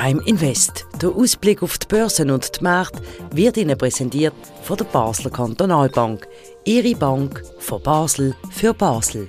Prime 0.00 0.22
Invest. 0.24 0.86
Der 1.02 1.10
Ausblick 1.10 1.62
auf 1.62 1.76
die 1.76 1.86
Börsen 1.86 2.30
und 2.30 2.58
die 2.58 2.64
Märkte 2.64 3.02
wird 3.32 3.58
Ihnen 3.58 3.76
präsentiert 3.76 4.32
von 4.62 4.78
der 4.78 4.86
Basler 4.86 5.30
Kantonalbank. 5.30 6.26
Ihre 6.64 6.96
Bank 6.96 7.42
von 7.58 7.82
Basel 7.82 8.34
für 8.50 8.72
Basel. 8.72 9.28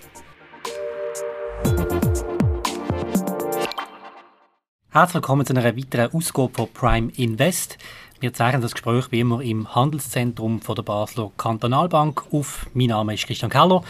Herzlich 4.92 5.16
willkommen 5.16 5.46
zu 5.46 5.54
einer 5.54 5.76
weiteren 5.76 6.14
Ausgabe 6.14 6.54
von 6.56 6.70
Prime 6.74 7.12
Invest. 7.18 7.78
Wir 8.22 8.34
zeigen 8.34 8.62
das 8.62 8.72
Gespräch 8.72 9.12
wie 9.12 9.20
immer 9.20 9.42
im 9.42 9.76
Handelszentrum 9.76 10.62
von 10.62 10.76
der 10.76 10.84
Basler 10.84 11.32
Kantonalbank 11.36 12.28
auf. 12.32 12.68
Mein 12.74 12.88
Name 12.88 13.16
ist 13.16 13.28
Christian 13.28 13.52
Keller 13.52 13.84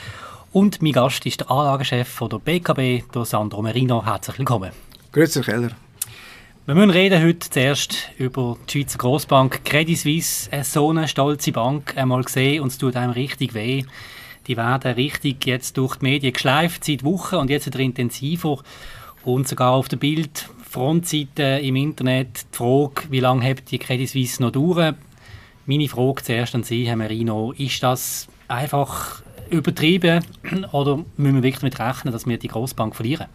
und 0.52 0.81
mein 0.81 0.93
Gast 0.93 1.23
ist 1.27 1.41
der 1.41 1.52
Anlagechef 1.52 2.07
von 2.07 2.29
der 2.29 2.39
BKB, 2.39 3.03
der 3.13 3.25
Sandro 3.25 3.61
Merino. 3.61 4.03
Herzlich 4.03 4.39
willkommen. 4.39 4.71
Grüezi, 5.11 5.41
Keller. 5.41 5.70
Wir 6.67 6.75
müssen 6.75 6.91
reden 6.91 7.23
heute 7.23 7.49
zuerst 7.49 8.11
über 8.20 8.55
die 8.69 8.71
Schweizer 8.71 8.99
Grossbank 8.99 9.65
Credit 9.65 9.97
Suisse, 9.97 10.47
eine 10.53 10.63
so 10.63 10.91
eine 10.91 11.07
stolze 11.07 11.52
Bank 11.52 11.97
einmal 11.97 12.23
gesehen 12.23 12.61
und 12.61 12.67
es 12.67 12.77
tut 12.77 12.95
einem 12.95 13.13
richtig 13.13 13.55
weh. 13.55 13.83
Die 14.45 14.57
werden 14.57 14.91
richtig 14.93 15.43
jetzt 15.47 15.75
durch 15.77 15.95
die 15.95 16.05
Medien 16.05 16.33
geschleift 16.33 16.85
seit 16.85 17.03
Wochen 17.03 17.38
und 17.38 17.49
jetzt 17.49 17.66
wieder 17.66 17.79
intensiver 17.79 18.59
und 19.23 19.47
sogar 19.47 19.71
auf 19.71 19.88
der 19.88 19.97
Bild 19.97 20.49
Frontseite 20.69 21.59
im 21.63 21.75
Internet 21.77 22.45
die 22.53 22.57
Frage, 22.57 23.09
wie 23.09 23.21
lange 23.21 23.49
hat 23.49 23.71
die 23.71 23.80
Credit 23.80 24.07
Suisse 24.07 24.39
noch 24.39 24.52
dauern? 24.52 24.97
Meine 25.66 25.89
Frage 25.89 26.21
zuerst 26.21 26.53
an 26.53 26.61
Sie, 26.61 26.85
Herr 26.85 26.95
Merino, 26.95 27.53
ist 27.53 27.81
das 27.81 28.27
einfach 28.47 29.23
übertrieben 29.49 30.23
oder 30.71 31.03
müssen 31.17 31.35
wir 31.38 31.43
wirklich 31.43 31.73
damit 31.73 31.80
rechnen, 31.80 32.13
dass 32.13 32.27
wir 32.27 32.38
die 32.38 32.49
Grossbank 32.49 32.95
verlieren? 32.95 33.25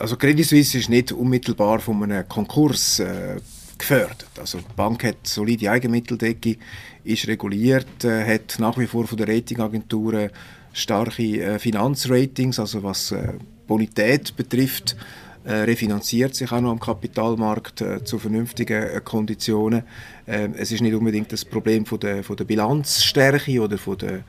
Also 0.00 0.16
Credit 0.16 0.46
Suisse 0.46 0.78
ist 0.78 0.88
nicht 0.88 1.12
unmittelbar 1.12 1.78
von 1.78 2.02
einem 2.02 2.26
Konkurs 2.26 3.00
äh, 3.00 3.36
gefördert. 3.76 4.30
Also 4.38 4.56
die 4.56 4.74
Bank 4.74 5.04
hat 5.04 5.26
solide 5.26 5.70
Eigenmitteldecke, 5.70 6.56
ist 7.04 7.28
reguliert, 7.28 8.02
äh, 8.04 8.24
hat 8.24 8.58
nach 8.58 8.78
wie 8.78 8.86
vor 8.86 9.06
von 9.06 9.18
den 9.18 9.28
Ratingagenturen 9.28 10.30
starke 10.72 11.42
äh, 11.42 11.58
Finanzratings, 11.58 12.58
also 12.58 12.82
was 12.82 13.12
äh, 13.12 13.34
Bonität 13.66 14.34
betrifft, 14.36 14.96
äh, 15.44 15.52
refinanziert 15.52 16.34
sich 16.34 16.50
auch 16.50 16.62
noch 16.62 16.70
am 16.70 16.80
Kapitalmarkt 16.80 17.82
äh, 17.82 18.02
zu 18.02 18.18
vernünftigen 18.18 18.82
äh, 18.82 19.02
Konditionen. 19.04 19.82
Ähm, 20.26 20.54
es 20.56 20.72
ist 20.72 20.80
nicht 20.80 20.94
unbedingt 20.94 21.30
das 21.30 21.44
Problem 21.44 21.84
von 21.84 22.00
der, 22.00 22.24
von 22.24 22.36
der 22.36 22.44
Bilanzstärke 22.44 23.60
oder 23.60 23.76
von 23.76 23.98
der 23.98 24.24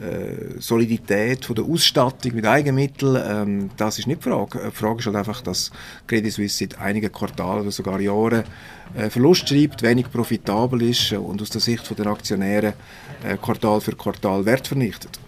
äh, 0.00 0.60
Solidität 0.60 1.44
von 1.44 1.56
der 1.56 1.64
Ausstattung 1.64 2.34
mit 2.34 2.46
Eigenmitteln, 2.46 3.22
ähm, 3.26 3.70
das 3.76 3.98
ist 3.98 4.06
nicht 4.06 4.24
die 4.24 4.28
Frage. 4.28 4.60
Die 4.66 4.76
Frage 4.76 4.98
ist 4.98 5.06
halt 5.06 5.16
einfach, 5.16 5.40
dass 5.42 5.70
Credit 6.06 6.32
Suisse 6.32 6.58
seit 6.58 6.78
einigen 6.78 7.10
Quartalen 7.10 7.62
oder 7.62 7.70
sogar 7.70 8.00
Jahren 8.00 8.44
äh, 8.94 9.10
Verlust 9.10 9.48
schreibt, 9.48 9.82
wenig 9.82 10.10
profitabel 10.10 10.82
ist 10.82 11.12
und 11.12 11.40
aus 11.40 11.50
der 11.50 11.60
Sicht 11.60 11.98
der 11.98 12.06
Aktionäre 12.06 12.74
äh, 13.24 13.36
Quartal 13.36 13.80
für 13.80 13.92
Quartal 13.92 14.44
Wert 14.44 14.66
vernichtet. 14.68 15.18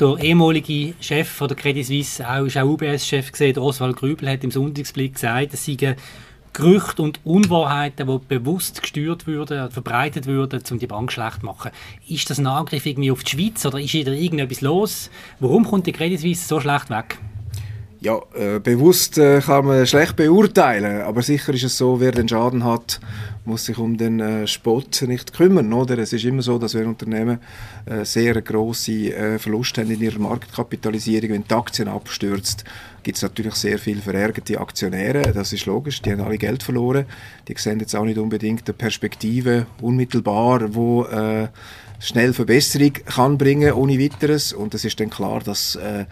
Der 0.00 0.16
ehemalige 0.18 0.94
Chef 1.00 1.28
von 1.28 1.48
der 1.48 1.56
Credit 1.56 1.86
Suisse, 1.86 2.28
auch, 2.28 2.44
ist 2.44 2.56
auch 2.56 2.64
UBS-Chef 2.64 3.30
Oswald 3.58 3.96
Grübel, 3.96 4.28
hat 4.28 4.42
im 4.42 4.50
Sonntagsblick 4.50 5.14
gesagt, 5.14 5.54
es 5.54 5.64
seien 5.64 5.96
Gerüchte 6.52 7.02
und 7.02 7.20
Unwahrheiten, 7.24 8.06
die 8.06 8.18
bewusst 8.28 8.82
gesteuert 8.82 9.26
würden, 9.26 9.70
verbreitet 9.70 10.26
würden, 10.26 10.62
um 10.70 10.78
die 10.78 10.86
Bank 10.86 11.10
schlecht 11.10 11.40
zu 11.40 11.46
machen. 11.46 11.70
Ist 12.08 12.28
das 12.28 12.38
ein 12.38 12.46
Angriff 12.46 12.84
irgendwie 12.84 13.10
auf 13.10 13.24
die 13.24 13.30
Schweiz 13.30 13.64
oder 13.64 13.80
ist 13.80 13.94
wieder 13.94 14.12
irgendetwas 14.12 14.60
los? 14.60 15.10
Warum 15.40 15.64
kommt 15.64 15.86
die 15.86 15.92
Credit 15.92 16.20
Suisse 16.20 16.46
so 16.46 16.60
schlecht 16.60 16.90
weg? 16.90 17.18
Ja, 18.00 18.20
äh, 18.34 18.58
bewusst 18.58 19.16
äh, 19.16 19.40
kann 19.40 19.64
man 19.64 19.86
schlecht 19.86 20.16
beurteilen, 20.16 21.02
aber 21.02 21.22
sicher 21.22 21.54
ist 21.54 21.62
es 21.62 21.78
so, 21.78 22.00
wer 22.00 22.10
den 22.10 22.28
Schaden 22.28 22.64
hat, 22.64 23.00
muss 23.44 23.64
sich 23.64 23.78
um 23.78 23.96
den 23.96 24.20
äh, 24.20 24.46
Spott 24.46 25.02
nicht 25.06 25.32
kümmern. 25.32 25.72
Oder? 25.72 25.98
Es 25.98 26.12
ist 26.12 26.24
immer 26.24 26.42
so, 26.42 26.58
dass 26.58 26.74
wenn 26.74 26.86
Unternehmen 26.86 27.38
äh, 27.86 28.04
sehr 28.04 28.40
große 28.40 29.14
äh, 29.14 29.38
Verluste 29.38 29.80
haben 29.80 29.90
in 29.90 30.00
ihrer 30.00 30.18
Marktkapitalisierung, 30.18 31.30
wenn 31.30 31.44
die 31.44 31.54
Aktien 31.54 31.88
abstürzt, 31.88 32.64
gibt 33.02 33.16
es 33.16 33.22
natürlich 33.22 33.54
sehr 33.54 33.78
viele 33.78 34.00
verärgerte 34.00 34.60
Aktionäre. 34.60 35.32
Das 35.32 35.52
ist 35.52 35.66
logisch, 35.66 36.02
die 36.02 36.12
haben 36.12 36.20
alle 36.20 36.38
Geld 36.38 36.62
verloren. 36.62 37.06
Die 37.48 37.54
sehen 37.56 37.80
jetzt 37.80 37.96
auch 37.96 38.04
nicht 38.04 38.18
unbedingt 38.18 38.68
eine 38.68 38.74
Perspektive 38.74 39.66
unmittelbar, 39.80 40.74
wo 40.74 41.04
äh, 41.04 41.48
schnell 42.02 42.32
Verbesserung 42.32 42.92
kann 42.92 43.38
bringen 43.38 43.72
ohne 43.72 43.98
weiteres 43.98 44.52
und 44.52 44.74
es 44.74 44.84
ist 44.84 44.98
dann 44.98 45.08
klar, 45.08 45.40
dass 45.40 45.76
äh, 45.76 46.04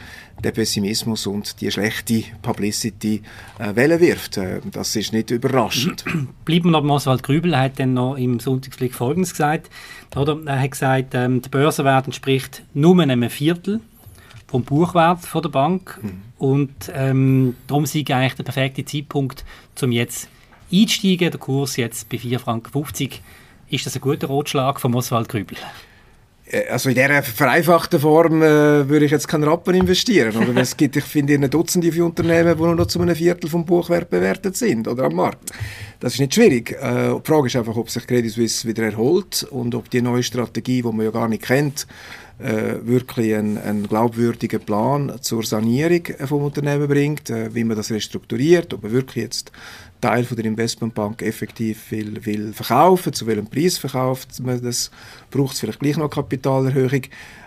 der 0.43 0.53
Pessimismus 0.53 1.26
und 1.26 1.60
die 1.60 1.71
schlechte 1.71 2.22
Publicity 2.43 3.22
äh, 3.59 3.75
Welle 3.75 4.00
wirft. 4.00 4.37
Äh, 4.37 4.60
das 4.71 4.94
ist 4.94 5.12
nicht 5.12 5.31
überraschend. 5.31 6.05
Bleiben 6.44 6.66
wir 6.66 6.71
noch 6.71 6.82
bei 6.82 6.87
Oswald 7.20 7.22
Grübel, 7.22 7.58
hat 7.58 7.78
dann 7.78 7.94
noch 7.94 8.16
im 8.16 8.41
Sonntagsblick 8.41 8.94
Folgendes 8.94 9.31
gesagt. 9.31 9.70
Oder? 10.16 10.38
Er 10.47 10.60
hat 10.60 10.70
gesagt, 10.70 11.14
ähm, 11.14 11.42
der 11.42 11.50
Börsenwert 11.50 12.06
entspricht 12.06 12.62
nur 12.75 13.00
einem 13.00 13.28
Viertel 13.31 13.81
vom 14.47 14.64
Buchwert 14.64 15.20
von 15.20 15.42
der 15.42 15.50
Bank 15.50 15.98
mhm. 16.03 16.22
und 16.38 16.92
ähm, 16.92 17.56
darum 17.66 17.86
sei 17.86 18.00
eigentlich 18.00 18.34
der 18.34 18.42
perfekte 18.42 18.84
Zeitpunkt, 18.84 19.44
um 19.81 19.92
jetzt 19.92 20.28
einzusteigen. 20.72 21.31
Der 21.31 21.41
Kurs 21.41 21.76
jetzt 21.76 22.08
bei 22.08 22.16
4,50 22.16 22.38
Franken 22.38 22.92
ist 23.69 23.87
das 23.87 23.94
ein 23.94 24.00
guter 24.00 24.26
Rotschlag 24.26 24.81
von 24.81 24.94
Oswald 24.94 25.28
Grübel? 25.28 25.56
Äh, 26.50 26.69
also 26.69 26.88
in 26.88 26.94
dieser 26.94 27.22
vereinfachten 27.22 28.00
Form 28.00 28.43
äh, 28.43 28.88
würde 28.88 29.05
ich 29.05 29.11
jetzt 29.11 29.28
keinen 29.28 29.44
Rappen 29.44 29.75
investieren. 29.75 30.37
Oder? 30.37 30.61
Es 30.61 30.77
gibt, 30.77 30.97
ich 30.97 31.05
finde, 31.05 31.34
eine 31.34 31.49
Dutzende 31.49 31.93
von 31.93 32.03
Unternehmen, 32.03 32.56
die 32.56 32.62
nur 32.62 32.75
noch 32.75 32.87
zu 32.87 33.00
einem 33.00 33.16
Viertel 33.16 33.49
vom 33.49 33.65
Buchwert 33.65 34.11
bewertet 34.11 34.56
sind 34.56 34.88
oder 34.88 35.05
am 35.05 35.15
Markt. 35.15 35.50
Das 36.00 36.15
ist 36.15 36.21
nicht 36.21 36.34
schwierig. 36.34 36.72
Äh, 36.72 37.15
die 37.15 37.21
Frage 37.25 37.47
ist 37.47 37.56
einfach, 37.56 37.77
ob 37.77 37.91
sich 37.91 38.06
Credit 38.06 38.31
Suisse 38.31 38.66
wieder 38.66 38.84
erholt 38.84 39.47
und 39.50 39.75
ob 39.75 39.91
die 39.91 40.03
neue 40.03 40.22
Strategie, 40.22 40.83
die 40.83 40.88
man 40.88 41.05
ja 41.05 41.11
gar 41.11 41.28
nicht 41.28 41.43
kennt, 41.43 41.87
äh, 42.38 42.77
wirklich 42.82 43.34
einen, 43.34 43.59
einen, 43.59 43.87
glaubwürdigen 43.87 44.61
Plan 44.61 45.12
zur 45.21 45.43
Sanierung 45.43 46.03
vom 46.25 46.44
Unternehmen 46.44 46.88
bringt, 46.88 47.28
äh, 47.28 47.55
wie 47.55 47.65
man 47.65 47.77
das 47.77 47.91
restrukturiert, 47.91 48.72
ob 48.72 48.82
man 48.82 48.93
wirklich 48.93 49.25
jetzt 49.25 49.53
Teil 50.00 50.25
von 50.25 50.37
der 50.37 50.47
Investmentbank 50.47 51.22
effektiv 51.22 51.91
will, 51.91 52.25
will 52.25 52.53
verkaufen, 52.53 53.12
zu 53.12 53.27
welchem 53.27 53.47
Preis 53.47 53.78
verkauft 53.78 54.41
man 54.41 54.62
das, 54.62 54.91
braucht 55.31 55.55
es 55.55 55.61
vielleicht 55.61 55.81
gleich 55.81 55.97
noch 55.97 56.11
Kapitalerhöhung. 56.11 57.03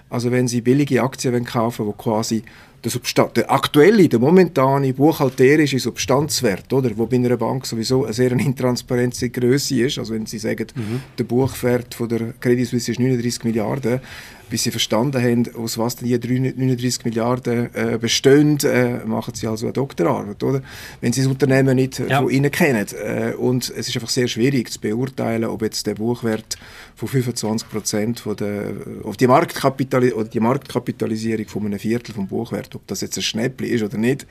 Also 0.10 0.32
wenn 0.32 0.48
Sie 0.48 0.62
billige 0.62 1.02
Aktien 1.02 1.44
kaufen 1.46 1.86
wollen, 1.86 1.96
die 1.98 2.04
quasi 2.04 2.44
der, 2.84 2.92
Substan 2.92 3.30
der 3.36 3.52
aktuelle, 3.52 4.10
der 4.10 4.20
momentane 4.20 4.94
buchhalterische 4.94 5.80
Substanzwert, 5.80 6.72
oder, 6.74 6.92
wo 6.96 7.06
bei 7.06 7.16
einer 7.16 7.38
Bank 7.38 7.66
sowieso 7.66 8.04
eine 8.04 8.14
sehr 8.14 8.32
intransparente 8.32 9.30
Größe 9.30 9.82
ist, 9.82 9.98
also 9.98 10.14
wenn 10.14 10.26
Sie 10.26 10.40
sagen, 10.40 10.68
mhm. 10.76 11.02
der 11.18 11.24
Buchwert 11.24 11.96
von 11.96 12.10
der 12.10 12.34
Credit 12.40 12.68
Suisse 12.68 12.92
ist 12.92 13.00
39 13.00 13.44
Milliarden, 13.46 14.02
bis 14.54 14.62
sie 14.62 14.72
verstanden 14.72 15.20
haben, 15.20 15.56
aus 15.56 15.80
was 15.80 15.96
die 15.96 16.16
39 16.16 17.06
Milliarden 17.06 17.74
äh, 17.74 17.98
bestehen, 17.98 18.60
äh, 18.64 19.04
machen 19.04 19.34
sie 19.34 19.48
also 19.48 19.66
eine 19.66 19.74
Doktorarbeit, 19.74 20.44
oder? 20.44 20.62
Wenn 21.02 21.12
sie 21.12 21.22
das 21.22 21.30
Unternehmen 21.32 21.76
nicht 21.76 21.98
ja. 21.98 22.22
von 22.22 22.30
innen 22.30 22.52
kennen. 22.52 22.86
Äh, 23.04 23.34
und 23.34 23.74
es 23.76 23.88
ist 23.88 23.96
einfach 23.96 24.10
sehr 24.10 24.28
schwierig 24.28 24.72
zu 24.72 24.80
beurteilen, 24.80 25.46
ob 25.46 25.64
jetzt 25.64 25.88
der 25.88 25.96
Buchwert 25.96 26.58
von 26.96 27.08
25 27.08 27.68
Prozent 27.68 28.20
von 28.20 28.36
der, 28.36 28.74
auf 29.04 29.18
die, 29.18 29.26
Marktkapitali 29.26 30.14
oder 30.14 30.30
die 30.30 30.40
Marktkapitalisierung 30.40 31.48
von 31.48 31.66
einem 31.66 31.80
Viertel 31.80 32.14
vom 32.14 32.28
Buchwert, 32.28 32.73
ob 32.76 32.88
das 32.88 33.02
jetzt 33.02 33.18
ein 33.18 33.24
Schnäppli 33.24 33.68
ist 33.68 33.84
oder 33.84 33.98
nicht, 33.98 34.28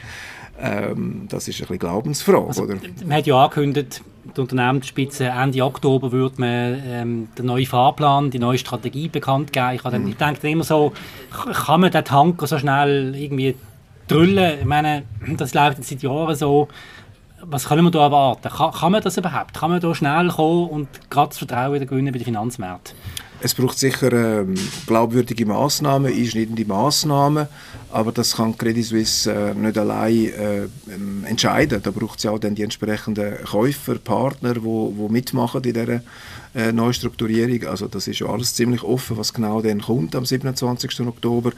ähm, 0.60 1.26
das 1.28 1.48
ist 1.48 1.56
ein 1.56 1.60
bisschen 1.62 1.78
Glaubensfrage. 1.78 2.46
Also, 2.46 2.62
oder? 2.64 2.76
Man 3.04 3.18
hat 3.18 3.26
ja 3.26 3.42
angekündigt, 3.42 4.02
die 4.36 4.40
Unternehmensspitze 4.40 5.26
Ende 5.26 5.64
Oktober 5.64 6.12
würde 6.12 6.40
man 6.40 6.82
ähm, 6.86 7.28
den 7.36 7.46
neuen 7.46 7.66
Fahrplan, 7.66 8.30
die 8.30 8.38
neue 8.38 8.58
Strategie 8.58 9.08
bekannt 9.08 9.52
geben. 9.52 9.74
Ich, 9.74 9.84
mhm. 9.84 10.08
ich 10.08 10.16
denke 10.16 10.48
immer 10.48 10.64
so, 10.64 10.92
kann 11.30 11.80
man 11.80 11.90
den 11.90 12.04
Tanker 12.04 12.46
so 12.46 12.58
schnell 12.58 13.14
irgendwie 13.16 13.56
drüllen? 14.06 14.60
Ich 14.60 14.64
meine, 14.64 15.04
das 15.36 15.54
läuft 15.54 15.78
jetzt 15.78 15.90
seit 15.90 16.02
Jahren 16.02 16.34
so. 16.36 16.68
Was 17.44 17.66
können 17.66 17.82
wir 17.82 17.90
da 17.90 18.04
erwarten? 18.04 18.48
Kann, 18.48 18.70
kann 18.70 18.92
man 18.92 19.02
das 19.02 19.16
überhaupt? 19.16 19.54
Kann 19.54 19.70
man 19.70 19.80
da 19.80 19.92
schnell 19.96 20.28
kommen 20.28 20.68
und 20.68 20.88
gerade 21.10 21.30
das 21.30 21.38
Vertrauen 21.38 21.74
wieder 21.74 21.86
gewinnen 21.86 22.12
bei 22.12 22.18
den 22.18 22.24
Finanzmärkten? 22.24 22.96
Es 23.44 23.54
braucht 23.54 23.76
sicher 23.76 24.12
ähm, 24.12 24.54
glaubwürdige 24.86 25.44
Maßnahmen, 25.46 26.12
einschneidende 26.12 26.64
Maßnahmen, 26.64 27.48
aber 27.90 28.12
das 28.12 28.36
kann 28.36 28.56
Credit 28.56 28.84
Suisse 28.84 29.32
äh, 29.32 29.52
nicht 29.52 29.76
allein 29.76 30.26
äh, 30.26 30.62
ähm, 30.88 31.24
entscheiden. 31.24 31.82
Da 31.82 31.90
braucht 31.90 32.18
es 32.18 32.22
ja 32.22 32.30
auch 32.30 32.38
dann 32.38 32.54
die 32.54 32.62
entsprechenden 32.62 33.42
Käufer, 33.44 33.96
Partner, 33.96 34.54
die 34.54 34.62
wo, 34.62 34.94
wo 34.96 35.08
mitmachen 35.08 35.60
in 35.64 35.72
dieser 35.72 36.02
äh, 36.54 36.70
Neustrukturierung. 36.70 37.68
Also 37.68 37.88
das 37.88 38.06
ist 38.06 38.20
ja 38.20 38.28
alles 38.28 38.54
ziemlich 38.54 38.84
offen, 38.84 39.16
was 39.16 39.34
genau 39.34 39.60
dann 39.60 39.80
kommt 39.80 40.14
am 40.14 40.24
27. 40.24 41.00
Oktober. 41.00 41.50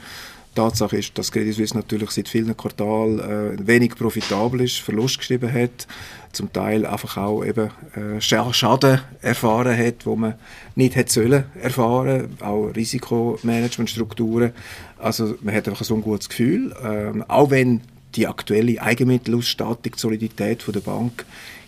Tatsache 0.55 0.97
ist, 0.97 1.17
dass 1.17 1.31
Credit 1.31 1.53
Suisse 1.53 1.75
natürlich 1.75 2.09
seit 2.11 2.27
vielen 2.27 2.55
Quartalen 2.57 3.19
äh, 3.19 3.67
wenig 3.67 3.95
profitabel 3.95 4.61
ist, 4.61 4.77
Verlust 4.77 5.19
geschrieben 5.19 5.51
hat, 5.51 5.87
zum 6.31 6.51
Teil 6.51 6.85
einfach 6.85 7.17
auch 7.17 7.43
eben 7.43 7.69
äh, 7.95 8.19
Schaden 8.19 8.99
erfahren 9.21 9.77
hat, 9.77 10.05
wo 10.05 10.15
man 10.15 10.35
nicht 10.75 10.95
hätte 10.95 11.11
sollen 11.11 11.43
erfahren, 11.61 12.37
auch 12.39 12.67
Risikomanagementstrukturen. 12.75 14.51
Also 14.97 15.35
man 15.41 15.53
hat 15.53 15.67
einfach 15.67 15.85
so 15.85 15.95
ein 15.95 16.01
gutes 16.01 16.29
Gefühl, 16.29 16.75
ähm, 16.83 17.23
auch 17.27 17.51
wenn 17.51 17.81
die 18.15 18.27
aktuelle 18.27 18.81
Eigenmittelausstattung, 18.81 19.93
die 19.93 19.99
Solidität 19.99 20.63
von 20.63 20.73
der 20.73 20.81
Bank 20.81 21.25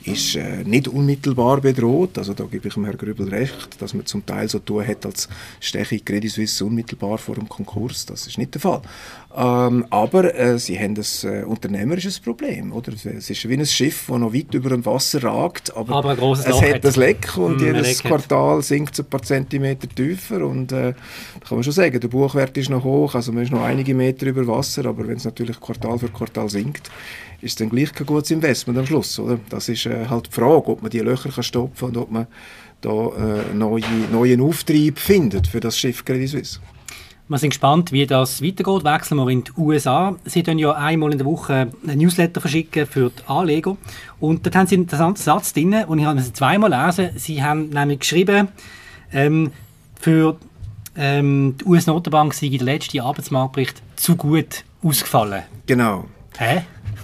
ist 0.07 0.35
äh, 0.35 0.63
nicht 0.63 0.87
unmittelbar 0.87 1.61
bedroht. 1.61 2.17
Also 2.17 2.33
da 2.33 2.45
gebe 2.45 2.67
ich 2.67 2.73
dem 2.73 2.85
Herrn 2.85 2.97
Grübel 2.97 3.27
recht, 3.29 3.81
dass 3.81 3.93
man 3.93 4.05
zum 4.05 4.25
Teil 4.25 4.47
so 4.47 4.59
tun 4.59 4.87
hat, 4.87 5.05
als 5.05 5.27
steche 5.59 5.99
Credit 5.99 6.31
Suisse 6.31 6.63
unmittelbar 6.63 7.17
vor 7.17 7.35
dem 7.35 7.49
Konkurs. 7.49 8.05
Das 8.05 8.25
ist 8.25 8.37
nicht 8.37 8.53
der 8.53 8.61
Fall. 8.61 8.81
Ähm, 9.35 9.85
aber 9.89 10.33
äh, 10.33 10.57
sie 10.57 10.79
haben 10.79 10.95
ein 10.95 11.29
äh, 11.29 11.43
unternehmerisches 11.43 12.19
Problem. 12.19 12.71
Oder? 12.71 12.93
Es 12.93 13.29
ist 13.29 13.47
wie 13.47 13.53
ein 13.53 13.65
Schiff, 13.65 14.05
das 14.07 14.17
noch 14.17 14.33
weit 14.33 14.53
über 14.53 14.69
dem 14.69 14.85
Wasser 14.85 15.21
ragt, 15.23 15.75
aber, 15.75 15.95
aber 15.95 16.11
ein 16.11 16.31
es 16.31 16.47
Loch 16.47 16.61
hat 16.61 16.85
ein 16.85 16.93
Leck 16.93 17.37
und 17.37 17.57
mm, 17.57 17.65
jedes 17.65 18.01
Quartal 18.01 18.61
sinkt 18.61 18.93
es 18.93 19.01
ein 19.01 19.05
paar 19.05 19.21
Zentimeter 19.21 19.87
tiefer. 19.89 20.45
Und 20.45 20.71
äh, 20.71 20.93
kann 21.47 21.57
man 21.57 21.63
schon 21.63 21.73
sagen, 21.73 21.99
der 21.99 22.07
Buchwert 22.07 22.57
ist 22.57 22.69
noch 22.69 22.83
hoch, 22.83 23.13
also 23.13 23.31
man 23.31 23.43
ist 23.43 23.51
noch 23.51 23.61
einige 23.61 23.93
Meter 23.93 24.27
über 24.27 24.47
Wasser, 24.47 24.85
aber 24.85 25.07
wenn 25.07 25.17
es 25.17 25.25
natürlich 25.25 25.59
Quartal 25.59 25.99
für 25.99 26.09
Quartal 26.09 26.49
sinkt, 26.49 26.89
ist 27.41 27.59
dann 27.59 27.69
gleich 27.69 27.93
kein 27.93 28.07
gutes 28.07 28.31
Investment 28.31 28.79
am 28.79 28.85
Schluss. 28.85 29.19
Oder? 29.19 29.39
Das 29.49 29.69
ist 29.69 29.85
äh, 29.85 30.07
halt 30.07 30.27
die 30.27 30.31
Frage, 30.31 30.67
ob 30.67 30.81
man 30.81 30.91
die 30.91 30.99
Löcher 30.99 31.29
kann 31.29 31.43
stopfen 31.43 31.75
kann 31.79 31.89
und 31.89 31.97
ob 31.97 32.11
man 32.11 32.27
da 32.81 32.89
äh, 32.89 33.53
neue, 33.53 33.83
neuen 34.11 34.41
Auftrieb 34.41 34.99
findet 34.99 35.47
für 35.47 35.59
das 35.59 35.77
Schiff 35.77 36.03
Credit 36.05 36.29
Suisse. 36.29 36.59
Wir 37.29 37.37
sind 37.37 37.49
gespannt, 37.49 37.91
wie 37.91 38.07
das 38.07 38.41
weitergeht. 38.41 38.85
Wechseln 38.85 39.17
wir 39.17 39.27
in 39.27 39.43
die 39.43 39.51
USA. 39.57 40.15
Sie 40.23 40.43
tun 40.43 40.57
ja 40.57 40.71
einmal 40.71 41.11
in 41.11 41.17
der 41.17 41.27
Woche 41.27 41.69
ein 41.85 41.97
Newsletter 41.97 42.39
verschicken 42.39 42.85
für 42.85 43.09
die 43.09 43.27
Anleger. 43.27 43.75
Und 44.21 44.45
dort 44.45 44.55
haben 44.55 44.67
Sie 44.67 44.75
einen 44.75 44.83
interessanten 44.83 45.21
Satz 45.21 45.51
drin, 45.51 45.73
und 45.73 45.99
ich 45.99 46.05
habe 46.05 46.19
es 46.19 46.31
zweimal 46.31 46.71
lesen. 46.71 47.09
Sie 47.17 47.43
haben 47.43 47.69
nämlich 47.69 47.99
geschrieben, 47.99 48.47
ähm, 49.11 49.51
für 49.99 50.37
ähm, 50.95 51.55
die 51.59 51.65
US-Notenbank 51.65 52.33
sei 52.33 52.47
der 52.47 52.61
letzte 52.61 53.03
Arbeitsmarktbericht 53.03 53.81
zu 53.97 54.15
gut 54.15 54.63
ausgefallen. 54.81 55.43
Genau. 55.65 56.05
Hä? 56.37 56.63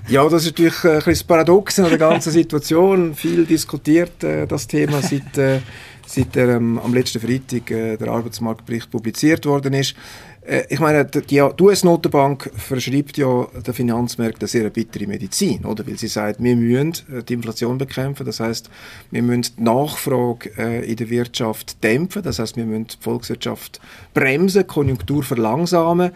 Ja, 0.10 0.28
das 0.28 0.44
ist 0.44 0.52
natürlich 0.52 0.84
äh, 0.84 0.98
ein 0.98 1.02
das 1.06 1.24
Paradox 1.24 1.78
in 1.78 1.86
der 1.86 1.98
ganzen 1.98 2.32
Situation. 2.32 3.16
Viel 3.16 3.46
diskutiert 3.46 4.24
äh, 4.24 4.46
das 4.46 4.68
Thema 4.68 5.02
seit, 5.02 5.38
äh, 5.38 5.62
seit 6.06 6.36
der, 6.36 6.50
ähm, 6.50 6.78
am 6.78 6.94
letzten 6.94 7.22
Freitag 7.22 7.72
äh, 7.72 7.96
der 7.96 8.10
Arbeitsmarktbericht 8.10 8.92
publiziert 8.92 9.46
worden 9.46 9.74
ist. 9.74 9.96
Äh, 10.46 10.64
ich 10.70 10.80
meine, 10.80 11.06
die, 11.06 11.42
US-Notenbank 11.42 12.52
verschreibt 12.56 13.18
ja 13.18 13.48
den 13.66 13.74
Finanzmärkten 13.74 14.48
sehr 14.48 14.70
bittere 14.70 15.08
Medizin, 15.08 15.66
oder? 15.66 15.86
Weil 15.88 15.98
sie 15.98 16.08
sagt, 16.08 16.44
wir 16.44 16.56
müssen 16.56 16.94
äh, 17.12 17.24
die 17.24 17.34
Inflation 17.34 17.78
bekämpfen. 17.78 18.26
Das 18.26 18.40
heißt, 18.40 18.70
wir 19.12 19.22
müssen 19.22 19.56
die 19.58 19.64
Nachfrage 19.64 20.52
äh, 20.58 20.90
in 20.90 20.96
der 20.96 21.10
Wirtschaft 21.10 21.84
dämpfen. 21.84 22.24
Das 22.24 22.40
heißt, 22.40 22.58
wir 22.58 22.66
müssen 22.66 22.88
die 22.88 22.98
Volkswirtschaft 23.00 23.80
bremsen, 24.14 24.68
Konjunktur 24.68 25.24
verlangsamen. 25.24 26.12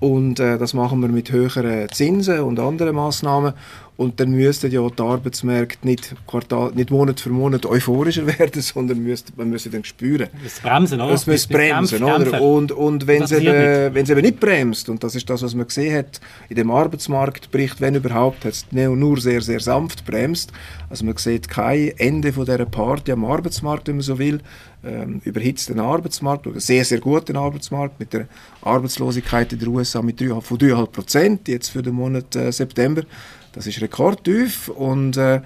Und 0.00 0.40
äh, 0.40 0.58
das 0.58 0.74
machen 0.74 1.00
wir 1.00 1.08
mit 1.08 1.30
höheren 1.30 1.88
Zinsen 1.90 2.40
und 2.40 2.58
anderen 2.58 2.96
Maßnahmen. 2.96 3.54
Und 3.96 4.20
dann 4.20 4.30
müssten 4.32 4.70
ja 4.70 4.86
die 4.86 5.02
Arbeitsmärkte 5.02 5.86
nicht, 5.86 6.14
Quartal, 6.26 6.72
nicht 6.74 6.90
Monat 6.90 7.18
für 7.18 7.30
Monat 7.30 7.64
euphorischer 7.64 8.26
werden, 8.38 8.60
sondern 8.60 9.02
müsste, 9.02 9.32
man 9.36 9.48
müsste 9.48 9.70
dann 9.70 9.84
spüren. 9.84 10.28
Es 10.44 10.60
bremsen, 10.60 11.00
oder? 11.00 11.14
Es 11.14 11.26
muss 11.26 11.46
bremsen, 11.46 12.04
oder? 12.04 12.42
Und, 12.42 12.72
und 12.72 13.06
wenn 13.06 13.22
es 13.22 13.32
eben, 13.32 13.96
eben 13.96 14.20
nicht 14.20 14.38
bremst, 14.38 14.90
und 14.90 15.02
das 15.02 15.14
ist 15.14 15.28
das, 15.30 15.42
was 15.42 15.54
man 15.54 15.66
gesehen 15.66 15.96
hat, 15.96 16.20
in 16.50 16.56
dem 16.56 16.70
Arbeitsmarktbericht, 16.70 17.80
wenn 17.80 17.94
überhaupt, 17.94 18.44
hat 18.44 18.52
es 18.52 18.66
nur 18.70 19.18
sehr, 19.18 19.40
sehr 19.40 19.60
sanft 19.60 20.04
bremst. 20.04 20.52
Also 20.88 21.04
man 21.04 21.16
sieht 21.16 21.48
kein 21.48 21.92
Ende 21.96 22.32
von 22.32 22.44
dieser 22.44 22.64
Party 22.64 23.12
am 23.12 23.24
Arbeitsmarkt, 23.24 23.88
wenn 23.88 23.96
man 23.96 24.02
so 24.02 24.18
will 24.18 24.40
ähm, 24.84 25.20
überhitzten 25.24 25.80
Arbeitsmarkt, 25.80 26.46
oder 26.46 26.60
sehr, 26.60 26.84
sehr 26.84 27.00
guten 27.00 27.36
Arbeitsmarkt, 27.36 27.98
mit 27.98 28.12
der 28.12 28.28
Arbeitslosigkeit 28.62 29.52
in 29.52 29.58
den 29.58 29.68
USA 29.68 30.02
mit 30.02 30.20
3, 30.20 30.40
von 30.40 30.58
3,5 30.58 30.86
Prozent, 30.86 31.48
jetzt 31.48 31.70
für 31.70 31.82
den 31.82 31.94
Monat 31.94 32.36
äh, 32.36 32.52
September. 32.52 33.02
Das 33.52 33.66
ist 33.66 33.80
rekordtief 33.80 34.68
und 34.68 35.16
äh, 35.16 35.40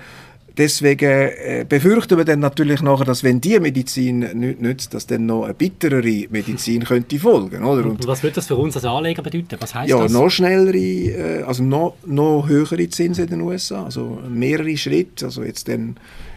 Deswegen 0.57 1.11
äh, 1.11 1.65
befürchten 1.69 2.19
wir 2.19 2.25
dann 2.25 2.41
natürlich 2.41 2.83
nachher, 2.83 3.05
dass 3.05 3.23
wenn 3.23 3.41
die 3.41 3.59
Medizin 3.61 4.19
nicht 4.19 4.61
nützt, 4.61 4.95
dass 4.95 5.07
dann 5.07 5.27
noch 5.27 5.45
eine 5.45 5.55
bitterere 5.55 6.27
Medizin 6.31 6.85
könnte 6.85 7.19
folgen, 7.19 7.65
oder? 7.65 7.85
Und, 7.85 8.01
und 8.01 8.07
was 8.07 8.23
würde 8.23 8.37
das 8.37 8.47
für 8.47 8.57
uns 8.57 8.77
als 8.77 8.85
Anleger 8.85 9.23
bedeuten? 9.23 9.57
Was 9.61 9.75
heißt 9.75 9.91
ja, 9.91 10.03
das? 10.03 10.13
noch 10.13 10.31
schnellere, 10.31 10.77
äh, 10.77 11.43
also 11.43 11.63
noch, 11.63 11.95
noch 12.07 12.49
höhere 12.49 12.89
Zinsen 12.89 13.25
in 13.25 13.31
den 13.31 13.41
USA, 13.43 13.85
also 13.85 14.19
mehrere 14.29 14.77
Schritte, 14.77 15.27
also 15.27 15.43
jetzt 15.43 15.69
dann 15.69 15.97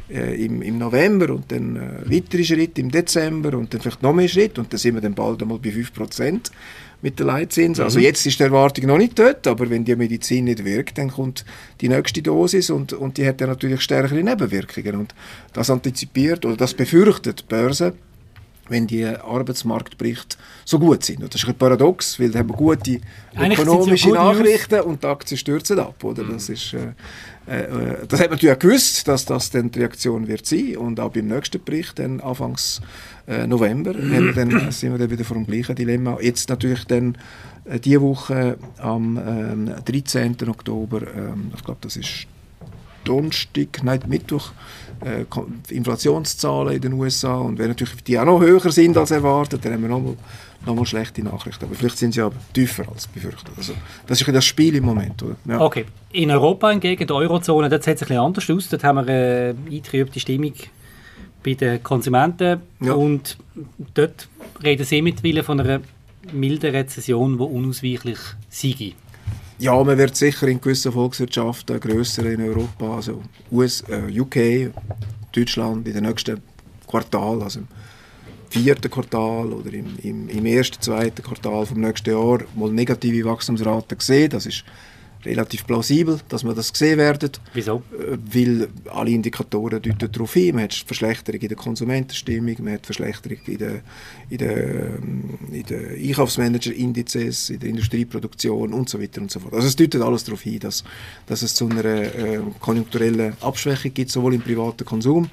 äh, 0.09 0.45
im, 0.45 0.61
im 0.61 0.77
November 0.77 1.33
und 1.33 1.51
dann 1.51 1.75
äh, 1.75 2.11
weitere 2.11 2.43
Schritte 2.43 2.81
im 2.81 2.91
Dezember 2.91 3.57
und 3.57 3.73
dann 3.73 3.81
vielleicht 3.81 4.03
noch 4.03 4.13
mehr 4.13 4.27
Schritte 4.27 4.61
und 4.61 4.71
dann 4.71 4.77
sind 4.77 4.95
wir 4.95 5.01
dann 5.01 5.15
bald 5.15 5.41
einmal 5.41 5.59
bei 5.59 5.69
5% 5.69 6.51
mit 7.03 7.19
der 7.19 7.27
Leitzinsen. 7.27 7.83
Also 7.83 7.99
mhm. 7.99 8.03
Also 8.03 8.07
jetzt 8.07 8.25
ist 8.25 8.39
die 8.39 8.43
Erwartung 8.43 8.87
noch 8.87 8.97
nicht 8.97 9.19
dort, 9.19 9.45
aber 9.45 9.69
wenn 9.69 9.83
die 9.83 9.95
Medizin 9.95 10.45
nicht 10.45 10.65
wirkt, 10.65 10.97
dann 10.97 11.11
kommt 11.11 11.45
die 11.81 11.89
nächste 11.89 12.23
Dosis 12.23 12.71
und, 12.71 12.93
und 12.93 13.17
die 13.17 13.27
hat 13.27 13.41
dann 13.41 13.49
natürlich 13.49 13.81
stärkere 13.81 14.23
Nebenwirkungen 14.23 14.95
und 14.95 15.13
das 15.51 15.69
antizipiert 15.69 16.45
oder 16.45 16.57
das 16.57 16.73
befürchtet 16.73 17.41
die 17.41 17.45
Börse 17.47 17.93
wenn 18.69 18.87
die 18.87 19.05
Arbeitsmarktberichte 19.05 20.37
so 20.65 20.79
gut 20.79 21.03
sind. 21.03 21.21
Und 21.21 21.33
das 21.33 21.43
ist 21.43 21.49
ein 21.49 21.55
paradox, 21.55 22.19
weil 22.19 22.31
da 22.31 22.39
haben 22.39 22.49
wir 22.49 22.55
gute 22.55 23.01
ökonomische 23.37 24.09
Nachrichten 24.09 24.81
und 24.81 25.03
die 25.03 25.07
Aktien 25.07 25.37
stürzen 25.37 25.79
ab. 25.79 26.03
Oder? 26.03 26.23
Das, 26.23 26.47
mhm. 26.47 26.53
ist, 26.53 26.73
äh, 26.73 27.61
äh, 27.61 28.07
das 28.07 28.19
hat 28.19 28.29
man 28.29 28.37
natürlich 28.37 28.59
gewusst, 28.59 29.07
dass 29.07 29.25
das 29.25 29.49
dann 29.51 29.71
die 29.71 29.79
Reaktion 29.79 30.27
wird 30.27 30.45
sein. 30.45 30.77
Und 30.77 30.99
auch 30.99 31.11
beim 31.11 31.27
nächsten 31.27 31.63
Bericht, 31.63 31.99
dann 31.99 32.21
Anfangs 32.21 32.81
äh, 33.27 33.45
November, 33.47 33.93
wir 33.95 34.33
dann, 34.33 34.49
sind 34.71 34.91
wir 34.91 34.97
dann 34.97 35.09
wieder 35.09 35.25
vor 35.25 35.35
dem 35.35 35.45
gleichen 35.45 35.75
Dilemma. 35.75 36.17
Jetzt 36.21 36.49
natürlich 36.49 36.85
dann 36.85 37.17
äh, 37.65 37.79
diese 37.79 38.01
Woche 38.01 38.57
am 38.77 39.17
ähm, 39.17 39.71
13. 39.85 40.37
Oktober, 40.47 41.01
ähm, 41.15 41.51
ich 41.55 41.63
glaube, 41.63 41.79
das 41.81 41.97
ist 41.97 42.27
Donnerstag, 43.03 43.83
nein, 43.83 44.01
Mittwoch, 44.07 44.51
äh, 45.01 45.25
Inflationszahlen 45.69 46.75
in 46.75 46.81
den 46.81 46.93
USA 46.93 47.35
und 47.35 47.57
wenn 47.59 47.69
natürlich 47.69 48.03
die 48.03 48.17
auch 48.17 48.25
noch 48.25 48.39
höher 48.41 48.71
sind 48.71 48.97
als 48.97 49.11
erwartet, 49.11 49.63
dann 49.65 49.73
haben 49.73 49.81
wir 49.81 49.89
nochmal 49.89 50.15
noch 50.65 50.75
mal 50.75 50.85
schlechte 50.85 51.21
Nachrichten. 51.23 51.65
Aber 51.65 51.75
vielleicht 51.75 51.97
sind 51.97 52.13
sie 52.13 52.21
aber 52.21 52.35
tiefer 52.53 52.85
als 52.89 53.07
befürchtet. 53.07 53.51
Also, 53.57 53.73
das 54.07 54.21
ist 54.21 54.27
das 54.27 54.45
Spiel 54.45 54.75
im 54.75 54.85
Moment. 54.85 55.21
Oder? 55.21 55.35
Ja. 55.45 55.59
Okay. 55.59 55.85
In 56.11 56.31
Europa 56.31 56.69
hingegen, 56.69 57.05
der 57.05 57.15
Eurozone, 57.15 57.69
dort 57.69 57.83
sieht 57.83 57.95
es 57.95 58.03
ein 58.03 58.07
bisschen 58.07 58.23
anders 58.23 58.49
aus. 58.49 58.69
Dort 58.69 58.83
haben 58.83 58.95
wir 58.95 59.13
eine 59.13 59.55
eingetrübte 59.65 60.19
Stimmung 60.19 60.53
bei 61.43 61.53
den 61.55 61.83
Konsumenten 61.83 62.61
ja. 62.79 62.93
und 62.93 63.37
dort 63.93 64.29
reden 64.63 64.85
sie 64.85 65.01
mittlerweile 65.01 65.43
von 65.43 65.59
einer 65.59 65.81
milden 66.31 66.71
Rezession, 66.71 67.37
die 67.37 67.43
unausweichlich 67.43 68.19
sei. 68.49 68.93
Ja, 69.63 69.81
man 69.81 69.97
wird 69.97 70.13
sicher 70.13 70.49
in 70.49 70.59
gewissen 70.59 70.91
Volkswirtschaften 70.91 71.79
grösser 71.79 72.25
in 72.25 72.41
Europa, 72.41 72.97
also 72.97 73.23
US, 73.49 73.81
äh, 73.87 74.19
UK, 74.19 74.73
Deutschland 75.31 75.87
in 75.87 75.93
den 75.93 76.03
nächsten 76.03 76.41
Quartal, 76.85 77.41
also 77.41 77.61
im 77.61 77.67
vierten 78.49 78.91
Quartal 78.91 79.53
oder 79.53 79.71
im, 79.71 79.97
im, 80.03 80.27
im 80.27 80.45
ersten, 80.45 80.81
zweiten 80.81 81.23
Quartal 81.23 81.65
vom 81.65 81.79
nächsten 81.79 82.09
Jahr 82.09 82.39
mal 82.55 82.73
negative 82.73 83.23
Wachstumsraten 83.23 83.97
sehen. 84.01 84.31
Das 84.31 84.45
ist 84.45 84.65
relativ 85.25 85.65
plausibel, 85.65 86.19
dass 86.29 86.43
wir 86.43 86.53
das 86.53 86.71
sehen 86.73 86.97
werden. 86.97 87.31
Wieso? 87.53 87.83
Äh, 87.93 88.17
weil 88.33 88.67
alle 88.91 89.11
Indikatoren 89.11 89.81
deuten 89.81 90.11
darauf 90.11 90.33
hin. 90.33 90.55
Man 90.55 90.65
hat 90.65 90.73
Verschlechterung 90.73 91.41
in 91.41 91.47
der 91.47 91.57
Konsumentenstimmung, 91.57 92.55
man 92.59 92.73
hat 92.73 92.85
Verschlechterung 92.85 93.39
in 93.47 93.57
den 93.57 93.81
in 94.29 94.37
der, 94.37 94.57
ähm, 94.57 95.37
in 95.51 95.63
der 95.63 95.91
Einkaufsmanager-Indizes, 95.91 97.51
in 97.51 97.59
der 97.59 97.69
Industrieproduktion 97.69 98.73
und 98.73 98.89
so 98.89 99.01
weiter 99.01 99.21
und 99.21 99.31
so 99.31 99.39
fort. 99.39 99.53
Also 99.53 99.67
es 99.67 99.75
deutet 99.75 100.01
alles 100.01 100.23
darauf 100.23 100.41
hin, 100.41 100.59
dass, 100.59 100.83
dass 101.27 101.41
es 101.41 101.53
zu 101.53 101.67
einer 101.67 101.85
äh, 101.85 102.39
konjunkturellen 102.59 103.33
Abschwächung 103.41 103.93
gibt, 103.93 104.11
sowohl 104.11 104.33
im 104.33 104.41
privaten 104.41 104.85
Konsum 104.85 105.29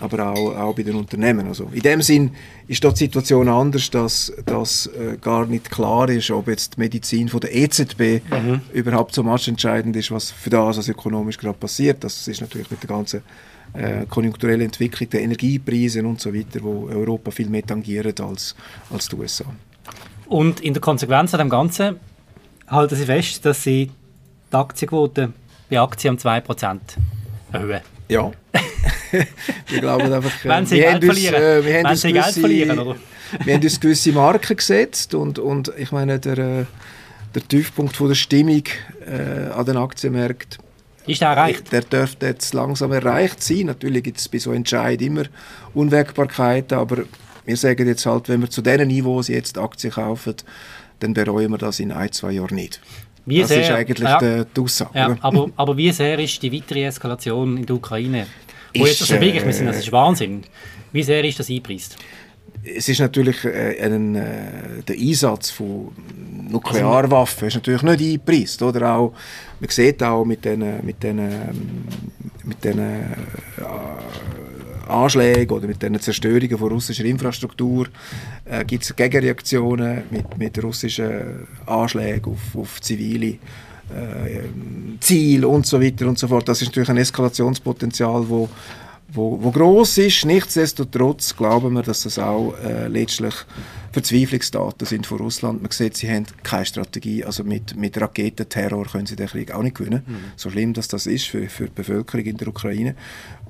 aber 0.00 0.32
auch, 0.32 0.56
auch 0.56 0.74
bei 0.74 0.82
den 0.82 0.96
Unternehmen. 0.96 1.46
Also 1.46 1.68
in 1.72 1.80
dem 1.80 2.02
Sinn 2.02 2.32
ist 2.66 2.82
dort 2.82 2.98
die 2.98 3.04
Situation 3.04 3.48
anders, 3.48 3.90
dass, 3.90 4.32
dass 4.44 4.86
äh, 4.86 5.16
gar 5.20 5.46
nicht 5.46 5.70
klar 5.70 6.08
ist, 6.08 6.30
ob 6.30 6.48
jetzt 6.48 6.76
die 6.76 6.80
Medizin 6.80 7.28
von 7.28 7.40
der 7.40 7.54
EZB 7.54 8.22
mhm. 8.30 8.60
überhaupt 8.72 9.14
so 9.14 9.22
entscheidend 9.22 9.96
ist, 9.96 10.10
was 10.10 10.30
für 10.30 10.50
das, 10.50 10.78
was 10.78 10.88
ökonomisch 10.88 11.38
gerade 11.38 11.58
passiert. 11.58 12.02
Das 12.02 12.26
ist 12.26 12.40
natürlich 12.40 12.70
mit 12.70 12.82
der 12.82 12.88
ganzen 12.88 13.22
äh, 13.74 14.06
konjunkturellen 14.06 14.62
Entwicklung 14.62 15.10
der 15.10 15.22
Energiepreise 15.22 16.04
und 16.04 16.20
so 16.20 16.34
weiter, 16.34 16.62
wo 16.62 16.88
Europa 16.88 17.30
viel 17.30 17.48
mehr 17.48 17.64
tangiert 17.64 18.20
als, 18.20 18.54
als 18.90 19.08
die 19.08 19.16
USA. 19.16 19.46
Und 20.26 20.60
in 20.60 20.74
der 20.74 20.80
Konsequenz 20.80 21.34
an 21.34 21.38
dem 21.38 21.50
Ganzen 21.50 21.96
halten 22.66 22.96
Sie 22.96 23.04
fest, 23.04 23.44
dass 23.44 23.62
Sie 23.62 23.90
die 24.52 24.56
Aktienquote 24.56 25.32
bei 25.68 25.80
Aktien 25.80 26.14
um 26.14 26.20
2% 26.20 26.78
erhöhen. 27.52 27.80
Ja. 28.08 28.30
wir 29.68 29.80
glauben 29.80 30.12
einfach, 30.12 30.44
äh, 30.44 30.48
Wenn 30.48 30.66
sie 30.66 30.76
wir 30.76 30.98
Geld 30.98 31.04
uns, 31.04 31.24
äh, 31.24 31.64
wir 31.64 31.78
haben 31.78 31.90
uns 31.90 32.02
gewisse, 32.02 32.40
verlieren, 32.40 32.78
oder? 32.78 32.96
wir 33.44 33.54
haben 33.54 33.62
uns 33.62 33.80
gewisse 33.80 34.12
Marken 34.12 34.56
gesetzt 34.56 35.14
und, 35.14 35.38
und 35.38 35.72
ich 35.76 35.92
meine, 35.92 36.18
der, 36.18 36.38
äh, 36.38 36.64
der 37.34 37.48
Tiefpunkt 37.48 37.96
von 37.96 38.08
der 38.08 38.14
Stimmung 38.14 38.64
äh, 39.06 39.50
an 39.52 39.66
den 39.66 39.76
Aktienmärkten 39.76 40.64
ist 41.06 41.20
der 41.20 41.28
erreicht? 41.28 41.70
Der 41.70 41.82
dürfte 41.82 42.26
jetzt 42.26 42.54
langsam 42.54 42.92
erreicht 42.92 43.42
sein. 43.42 43.66
Natürlich 43.66 44.04
gibt 44.04 44.18
es 44.18 44.28
bei 44.28 44.38
so 44.38 44.52
Entscheid 44.52 45.02
immer 45.02 45.24
Unwägbarkeiten, 45.74 46.78
aber 46.78 47.04
wir 47.44 47.56
sagen 47.56 47.86
jetzt 47.86 48.06
halt, 48.06 48.28
wenn 48.28 48.40
wir 48.40 48.48
zu 48.48 48.62
diesen 48.62 48.88
Niveaus 48.88 49.28
jetzt 49.28 49.58
Aktien 49.58 49.92
kaufen, 49.92 50.36
dann 51.00 51.12
bereuen 51.12 51.50
wir 51.50 51.58
das 51.58 51.80
in 51.80 51.92
ein, 51.92 52.10
zwei 52.12 52.32
Jahren 52.32 52.54
nicht. 52.54 52.80
Wie 53.26 53.40
das 53.40 53.48
sehr, 53.48 53.62
ist 53.62 53.70
eigentlich 53.70 54.08
ja, 54.08 54.18
die, 54.18 54.44
die 54.54 54.60
Aussage. 54.60 54.98
Ja, 54.98 55.16
aber, 55.20 55.50
aber 55.56 55.76
wie 55.76 55.90
sehr 55.92 56.18
ist 56.18 56.42
die 56.42 56.52
weitere 56.52 56.84
Eskalation 56.84 57.56
in 57.56 57.66
der 57.66 57.76
Ukraine? 57.76 58.26
Wo 58.76 58.84
ist, 58.84 59.00
jetzt 59.00 59.10
also 59.10 59.20
wirklich, 59.20 59.44
wir 59.44 59.52
sind, 59.52 59.66
das 59.66 59.78
ist 59.78 59.92
Wahnsinn. 59.92 60.42
Wie 60.92 61.02
sehr 61.02 61.24
ist 61.24 61.38
das 61.38 61.48
eingepreist? 61.48 61.96
Es 62.62 62.88
ist 62.88 63.00
natürlich 63.00 63.44
äh, 63.44 63.80
ein, 63.82 64.14
äh, 64.14 64.82
der 64.86 64.96
Einsatz 64.96 65.50
von 65.50 65.92
Nuklearwaffen 66.48 67.48
ist 67.48 67.54
natürlich 67.54 67.82
nicht 67.82 68.00
eingepreist, 68.00 68.62
oder 68.62 68.94
auch 68.94 69.12
man 69.60 69.70
sieht 69.70 70.02
auch 70.02 70.24
mit 70.24 70.44
den 70.44 70.84
mit 70.84 71.02
den 71.02 71.16
mit 72.44 72.64
den 72.64 72.78
äh, 72.78 73.02
Anschlägen 74.88 75.56
oder 75.56 75.66
mit 75.66 75.82
den 75.82 75.98
Zerstörungen 76.00 76.58
von 76.58 76.72
russischer 76.72 77.04
Infrastruktur 77.04 77.88
äh, 78.44 78.64
gibt 78.64 78.84
es 78.84 78.94
Gegenreaktionen 78.94 80.02
mit, 80.10 80.38
mit 80.38 80.62
russischen 80.62 81.46
Anschlägen 81.66 82.32
auf, 82.32 82.56
auf 82.56 82.80
zivile 82.80 83.38
äh, 83.90 84.48
Ziele 85.00 85.48
und 85.48 85.66
so 85.66 85.80
weiter 85.80 86.06
und 86.06 86.18
so 86.18 86.28
fort. 86.28 86.48
Das 86.48 86.62
ist 86.62 86.68
natürlich 86.68 86.90
ein 86.90 86.96
Eskalationspotenzial, 86.96 88.28
wo 88.28 88.48
wo, 89.14 89.38
wo 89.40 89.50
groß 89.50 89.98
ist. 89.98 90.24
Nichtsdestotrotz 90.24 91.36
glauben 91.36 91.74
wir, 91.74 91.82
dass 91.82 92.02
das 92.02 92.18
auch 92.18 92.54
äh, 92.64 92.88
letztlich 92.88 93.34
Verzweiflungsdaten 93.92 94.86
sind 94.86 95.06
von 95.06 95.18
Russland. 95.18 95.62
Man 95.62 95.70
sieht, 95.70 95.96
sie 95.96 96.10
haben 96.10 96.26
keine 96.42 96.66
Strategie. 96.66 97.24
Also 97.24 97.44
mit, 97.44 97.76
mit 97.76 98.00
Raketenterror 98.00 98.86
können 98.86 99.06
sie 99.06 99.16
den 99.16 99.28
Krieg 99.28 99.54
auch 99.54 99.62
nicht 99.62 99.76
gewinnen. 99.76 100.02
Mhm. 100.06 100.16
So 100.36 100.50
schlimm, 100.50 100.72
dass 100.72 100.88
das 100.88 101.06
ist 101.06 101.26
für, 101.26 101.48
für 101.48 101.66
die 101.66 101.74
Bevölkerung 101.74 102.24
in 102.24 102.36
der 102.36 102.48
Ukraine. 102.48 102.96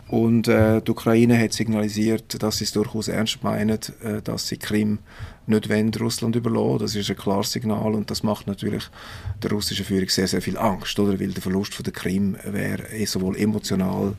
Und 0.09 0.49
äh, 0.49 0.83
die 0.83 0.91
Ukraine 0.91 1.39
hat 1.39 1.55
signalisiert, 1.55 2.43
dass 2.43 2.59
sie 2.59 2.65
es 2.65 2.73
durchaus 2.73 3.09
ernst 3.09 3.43
meinen, 3.43 3.79
äh, 4.03 4.21
dass 4.23 4.49
sie 4.49 4.59
Krim 4.59 4.99
nicht 5.47 5.69
wollen, 5.69 5.93
Russland 5.95 6.37
überlassen. 6.37 6.79
Das 6.81 6.95
ist 6.95 7.11
ein 7.11 7.17
klares 7.17 7.53
Signal 7.53 7.95
und 7.95 8.11
das 8.11 8.23
macht 8.23 8.47
natürlich 8.47 8.85
der 9.43 9.51
russischen 9.51 9.85
Führung 9.85 10.09
sehr, 10.09 10.29
sehr 10.29 10.43
viel 10.43 10.59
Angst, 10.59 10.99
oder? 10.99 11.19
weil 11.19 11.33
der 11.33 11.43
Verlust 11.43 11.75
von 11.75 11.85
der 11.85 11.93
Krim 11.93 12.37
wäre 12.45 12.91
eh 12.93 13.07
sowohl 13.07 13.37
emotional 13.37 14.15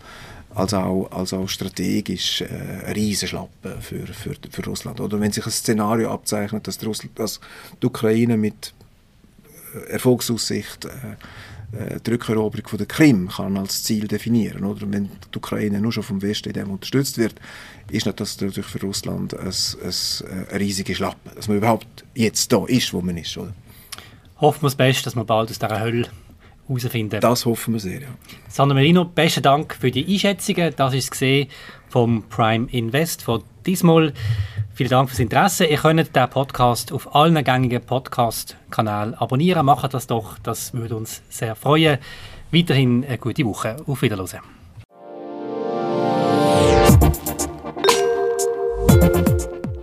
als 0.55 0.73
auch, 0.73 1.11
als 1.11 1.33
auch 1.33 1.47
strategisch 1.47 2.41
äh, 2.41 2.47
ein 2.85 2.93
Riesenschlappen 2.93 3.81
für, 3.81 4.07
für, 4.07 4.35
für 4.49 4.65
Russland. 4.65 4.99
Oder 5.01 5.19
wenn 5.19 5.31
sich 5.31 5.45
ein 5.45 5.51
Szenario 5.51 6.11
abzeichnet, 6.11 6.67
dass 6.67 6.77
die, 6.77 7.09
dass 7.13 7.39
die 7.81 7.85
Ukraine 7.85 8.37
mit 8.37 8.73
äh, 9.75 9.91
Erfolgsaussicht 9.91 10.87
äh, 11.77 11.99
die 11.99 12.11
Rückeroberung 12.11 12.67
von 12.67 12.77
der 12.77 12.87
Krim 12.87 13.29
kann 13.29 13.57
als 13.57 13.83
Ziel 13.83 14.07
definieren. 14.07 14.63
Oder 14.63 14.81
wenn 14.91 15.09
die 15.33 15.37
Ukraine 15.37 15.79
nur 15.79 15.91
schon 15.91 16.03
vom 16.03 16.21
Westen 16.21 16.49
in 16.49 16.53
dem 16.53 16.71
unterstützt 16.71 17.17
wird, 17.17 17.35
ist 17.89 18.05
das 18.05 18.41
natürlich 18.41 18.65
für 18.65 18.81
Russland 18.81 19.37
ein, 19.37 19.47
ein, 19.47 19.51
äh, 19.51 20.53
ein 20.53 20.57
riesiger 20.57 20.95
Schlappen, 20.95 21.31
dass 21.35 21.47
man 21.47 21.57
überhaupt 21.57 22.05
jetzt 22.13 22.51
da 22.51 22.65
ist, 22.65 22.93
wo 22.93 23.01
man 23.01 23.17
ist. 23.17 23.37
Oder? 23.37 23.53
Hoffen 24.41 24.63
wir 24.63 24.67
das 24.67 24.75
Beste, 24.75 25.03
dass 25.05 25.15
man 25.15 25.25
bald 25.25 25.49
aus 25.49 25.59
dieser 25.59 25.79
Hölle 25.79 26.07
herausfinden. 26.67 27.21
Das 27.21 27.45
hoffen 27.45 27.73
wir 27.73 27.79
sehr, 27.79 28.01
ja. 28.01 28.07
Sandra 28.49 28.75
Merino, 28.75 29.05
besten 29.05 29.43
Dank 29.43 29.75
für 29.75 29.91
die 29.91 30.05
Einschätzungen. 30.05 30.73
Das 30.75 30.93
ist 30.93 31.11
gesehen 31.11 31.49
vom 31.89 32.23
Prime 32.29 32.67
Invest 32.71 33.21
von 33.21 33.43
diesmal. 33.65 34.13
Vielen 34.75 34.89
Dank 34.89 35.07
fürs 35.07 35.19
Interesse. 35.19 35.63
Ihr 35.67 35.77
könnt 35.77 36.13
den 36.13 36.29
Podcast 36.29 36.91
auf 36.91 37.15
allen 37.15 37.41
gängigen 37.41 37.81
Podcast-Kanälen 37.81 39.13
abonnieren. 39.13 39.65
Macht 39.65 39.93
das 39.93 40.05
doch, 40.05 40.37
das 40.43 40.73
würde 40.73 40.97
uns 40.97 41.21
sehr 41.29 41.55
freuen. 41.55 41.97
Weiterhin 42.51 43.05
eine 43.05 43.17
gute 43.17 43.45
Woche. 43.45 43.77
Auf 43.87 44.01
Wiedersehen. 44.01 44.41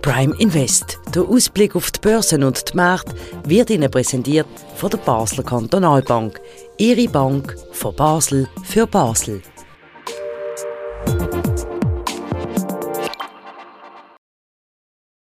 Prime 0.03 0.35
Invest. 0.37 0.99
Der 1.15 1.23
Ausblick 1.23 1.75
auf 1.75 1.89
die 1.89 1.99
Börsen 1.99 2.43
und 2.43 2.71
die 2.71 2.77
Märkte 2.77 3.15
wird 3.45 3.71
Ihnen 3.71 3.89
präsentiert 3.89 4.45
von 4.75 4.91
der 4.91 4.99
Basler 4.99 5.43
Kantonalbank. 5.43 6.39
Ihre 6.77 7.09
Bank 7.09 7.55
von 7.71 7.95
Basel 7.95 8.47
für 8.63 8.85
Basel. 8.85 9.41